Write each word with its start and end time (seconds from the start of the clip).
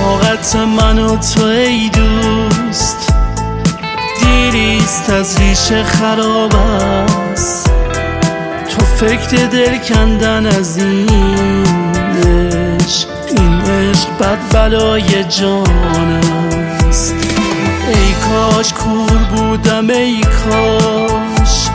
فقط 0.00 0.56
من 0.56 0.98
و 0.98 1.16
تو 1.16 1.44
ای 1.44 1.88
دوست. 1.88 3.12
دیریست 4.20 5.10
از 5.10 5.40
ریشه 5.40 5.84
خراب 5.84 6.54
است. 6.54 7.70
تو 8.70 8.84
فکر 8.84 9.46
دل 9.46 9.78
کندن 9.78 10.46
از 10.46 10.78
این 10.78 11.64
عشق. 12.24 13.08
این 13.36 13.60
عشق 13.60 14.08
بد 14.20 14.38
بلای 14.52 15.24
جان 15.24 16.20
است. 16.88 17.14
ای 17.88 18.12
کاش 18.12 18.72
کور 18.72 19.18
بودم 19.34 19.90
ای 19.90 20.20
کاش. 20.20 21.68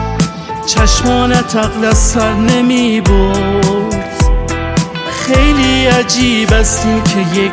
چشمانت 0.66 1.56
عقل 1.56 1.94
سر 1.94 2.34
نمی 2.34 3.00
برد. 3.00 3.75
خیلی 5.26 5.86
عجیب 5.86 6.52
است 6.52 6.86
این 6.86 7.02
که 7.04 7.40
یک 7.40 7.52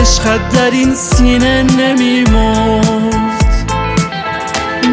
عشقت 0.00 0.48
در 0.52 0.70
این 0.70 0.94
سینه 0.94 1.62
نمی 1.62 2.24
مرد 2.24 3.72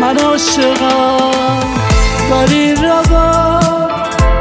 من 0.01 0.17
عاشقم. 0.17 1.63
ولی 2.31 2.73
روم 2.73 3.89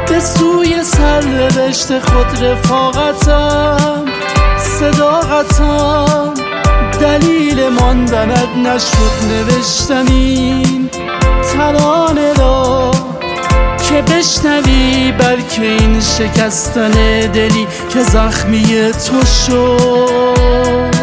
به 0.07 0.19
سوی 0.19 0.83
سرنوشت 0.83 1.99
خود 1.99 2.43
رفاقتم. 2.43 4.05
صداقتم 4.57 6.33
دلیل 7.01 7.69
ماندنت 7.69 8.49
نشد 8.65 9.25
نوشتم 9.29 10.05
این 10.13 10.89
بشنوی 14.09 15.11
بلکه 15.11 15.61
این 15.61 16.01
شکستن 16.01 16.91
دلی 17.33 17.67
که 17.89 18.03
زخمی 18.03 18.91
تو 18.91 19.25
شد. 19.25 20.95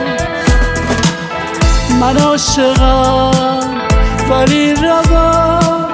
من 2.01 2.19
عاشقم 2.19 3.61
ولی 4.31 4.75
روم 4.75 5.87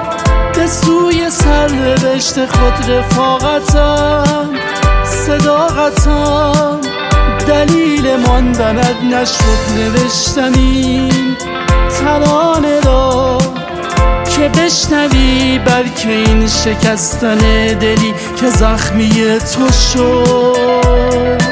به 0.55 0.67
سوی 0.67 1.29
سرنوشت 1.29 2.45
خود 2.45 2.91
رفاقتم. 2.91 4.49
صداقتم 5.03 6.79
دلیل 7.47 8.15
ماندنت 8.15 8.95
نشد 9.11 9.73
نوشتم 9.77 10.51
این 10.55 11.35
ترانه 11.99 12.79
را 12.79 13.37
که 14.43 14.49
بشنوی 14.49 15.59
بلکه 15.65 16.09
این 16.09 16.47
شکستن 16.47 17.37
دلی 17.79 18.13
که 18.35 18.49
زخمی 18.49 19.09
تو 19.39 19.71
شد. 19.71 21.42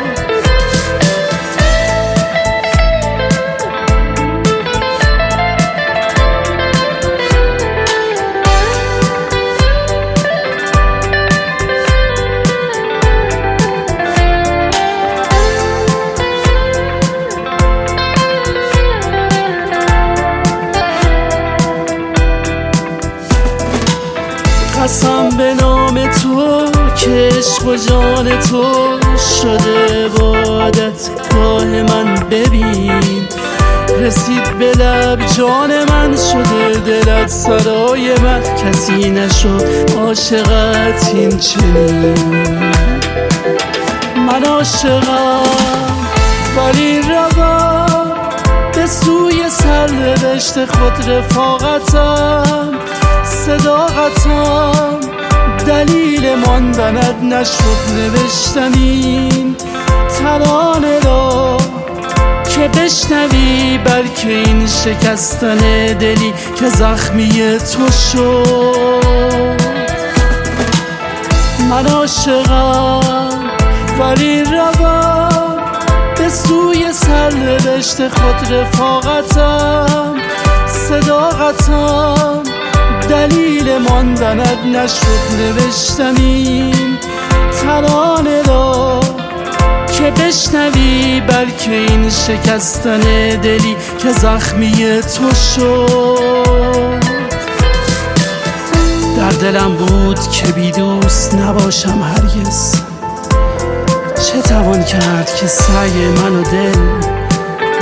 قسم 24.83 25.29
به 25.29 25.53
نام 25.53 26.07
تو 26.07 26.65
که 26.95 27.29
عشق 27.37 27.65
و 27.65 27.75
جان 27.75 28.39
تو 28.39 28.63
شده 29.41 30.07
بادت 30.07 31.09
گاه 31.33 31.65
من. 31.65 32.15
ببین 32.31 33.27
رسید 33.99 34.57
به 34.59 34.71
لب 34.71 35.25
جان 35.37 35.69
من 35.89 36.15
شده 36.15 36.79
دلت 36.85 37.27
سرای 37.27 38.15
من. 38.23 38.41
کسی 38.41 39.09
نشد 39.09 39.65
عاشقت 39.97 41.11
این 41.13 41.37
چنین. 41.37 42.15
من 44.27 44.43
عاشقم 44.45 45.41
ولی 46.57 46.99
روم 46.99 48.11
به 48.75 48.87
سوی 48.87 49.49
سرنوشت 49.49 50.65
خود 50.65 51.09
رفاقتم. 51.09 52.71
صداقتم 53.45 54.99
دلیل 55.67 56.35
ماندنت 56.35 57.15
نشد 57.23 57.79
نوشتم 57.95 58.71
این 58.75 59.55
ترانه 60.19 60.99
را 60.99 61.57
که 62.55 62.67
بشنوی 62.67 63.79
بلکه 63.85 64.27
این 64.27 64.67
شکستن 64.67 65.57
دلی 65.99 66.33
که 66.59 66.69
زخمی 66.69 67.57
تو 67.57 67.91
شد. 67.91 69.61
من 71.69 71.87
عاشقم 71.87 73.29
ولی 73.99 74.43
روم 74.43 75.57
به 76.17 76.29
سوی 76.29 76.93
سرنوشت 76.93 78.07
خود 78.07 78.53
رفاقتم. 78.53 80.15
صداقتم 80.67 82.60
دلیل 83.11 83.77
ماندنت 83.77 84.65
نشد 84.65 85.35
نوشتم 85.37 86.15
این 86.23 86.97
ترانه 87.61 88.41
را 88.41 88.99
که 89.97 90.11
بشنوی 90.11 91.21
بلکه 91.27 91.71
این 91.71 92.09
شکستن 92.09 92.99
دلی 93.41 93.75
که 93.97 94.11
زخمی 94.11 94.71
تو 95.01 95.35
شد. 95.35 97.01
در 99.17 99.29
دلم 99.29 99.75
بود 99.75 100.19
که 100.31 100.47
بی 100.51 100.71
دوست 100.71 101.35
نباشم 101.35 102.01
هرگز. 102.01 102.75
چه 104.27 104.41
توان 104.41 104.83
کرد 104.83 105.35
که 105.35 105.47
سعی 105.47 106.07
من 106.07 106.35
و 106.35 106.43
دل 106.43 106.79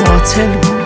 باطل 0.05 0.47
بود؟ 0.47 0.78